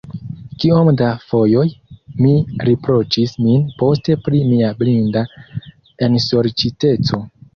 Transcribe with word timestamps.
Kiom 0.61 0.87
da 1.01 1.09
fojoj 1.31 1.65
mi 2.25 2.31
riproĉis 2.69 3.35
min 3.47 3.67
poste 3.83 4.17
pri 4.29 4.41
mia 4.53 4.73
blinda 4.81 5.23
ensorĉiteco! 6.09 7.23